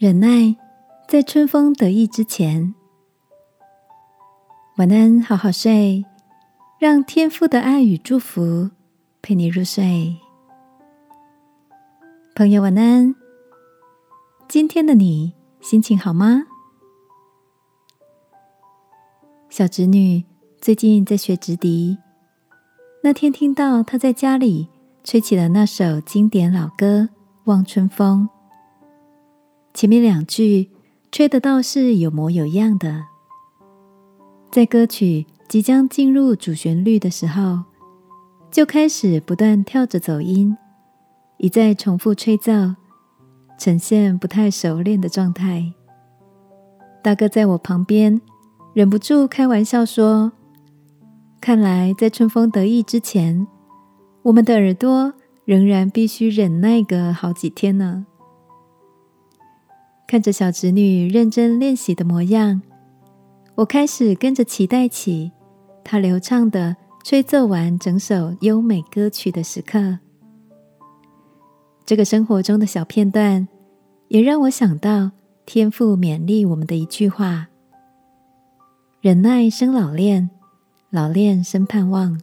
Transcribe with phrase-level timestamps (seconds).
[0.00, 0.56] 忍耐，
[1.06, 2.74] 在春风得意之前。
[4.78, 6.06] 晚安，好好睡，
[6.78, 8.70] 让天父的爱与祝福
[9.20, 10.16] 陪你入睡。
[12.34, 13.14] 朋友，晚安。
[14.48, 16.44] 今天的你心情好吗？
[19.50, 20.24] 小侄女
[20.62, 21.98] 最近在学直笛，
[23.02, 24.70] 那天听到她在家里
[25.04, 27.02] 吹起了那首经典老歌
[27.44, 28.30] 《望春风》。
[29.72, 30.68] 前面两句
[31.10, 33.04] 吹的倒是有模有样的，
[34.50, 37.60] 在歌曲即将进入主旋律的时候，
[38.50, 40.56] 就开始不断跳着走音，
[41.38, 42.52] 一再重复吹奏，
[43.58, 45.72] 呈现不太熟练的状态。
[47.02, 48.20] 大哥在我旁边
[48.74, 50.32] 忍不住开玩笑说
[51.40, 53.46] ：“看来在春风得意之前，
[54.22, 58.06] 我们的耳朵仍然必须忍耐个好几天呢。”
[60.10, 62.60] 看着小侄女认真练习的模样，
[63.54, 65.30] 我开始跟着期待起
[65.84, 70.00] 她流畅的吹奏完整首优美歌曲的时刻。
[71.86, 73.46] 这个生活中的小片段，
[74.08, 75.12] 也让我想到
[75.46, 77.46] 天父勉励我们的一句话
[79.00, 80.28] ：“忍耐生老练，
[80.90, 82.20] 老练生盼望。”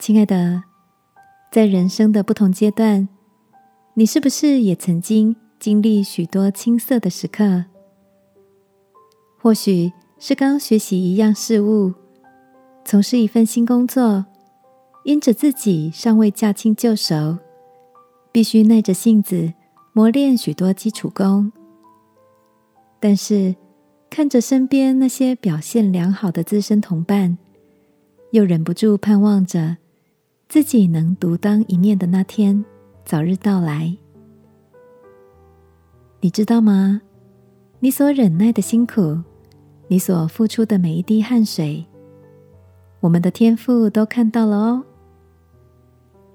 [0.00, 0.62] 亲爱的，
[1.52, 3.06] 在人生的不同阶段。
[3.96, 7.64] 你是不是也曾经经历许多青涩的时刻？
[9.40, 11.94] 或许是刚学习一样事物，
[12.84, 14.26] 从事一份新工作，
[15.04, 17.38] 因着自己尚未驾轻就熟，
[18.32, 19.52] 必须耐着性子
[19.92, 21.52] 磨练许多基础功。
[22.98, 23.54] 但是
[24.10, 27.38] 看着身边那些表现良好的资深同伴，
[28.32, 29.76] 又忍不住盼望着
[30.48, 32.64] 自己能独当一面的那天。
[33.04, 33.94] 早日到来，
[36.20, 37.02] 你知道吗？
[37.80, 39.20] 你所忍耐的辛苦，
[39.88, 41.84] 你所付出的每一滴汗水，
[43.00, 44.82] 我们的天父都看到了哦。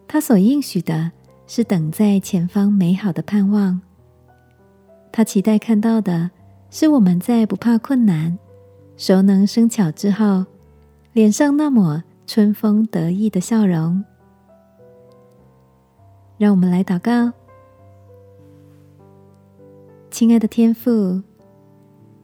[0.08, 1.12] 他所应许的
[1.48, 3.82] 是等在前方美好的盼望，
[5.12, 6.30] 他期待看到的
[6.70, 8.38] 是我们在不怕困难、
[8.96, 10.46] 熟能生巧之后，
[11.14, 14.06] 脸上那抹春风得意的笑容。
[16.40, 17.34] 让我们来祷告，
[20.10, 21.22] 亲爱的天父，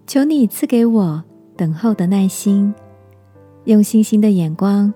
[0.07, 1.21] 求你赐给我
[1.57, 2.73] 等候的耐心，
[3.65, 4.93] 用星星的眼光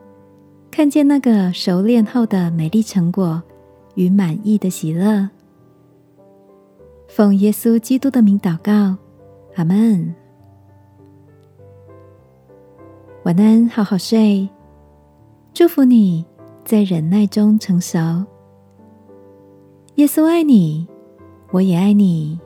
[0.72, 3.44] 看见那个熟练后的美丽成果
[3.96, 5.30] 与满意的喜乐。
[7.10, 8.96] 奉耶稣基督的名祷告，
[9.56, 10.16] 阿门。
[13.24, 14.48] 晚安，好好睡。
[15.54, 16.26] 祝福你
[16.64, 18.26] 在忍耐中成熟。
[20.00, 20.88] 耶稣爱你，
[21.52, 22.40] 我也爱你。